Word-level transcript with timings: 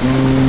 Mm, 0.00 0.47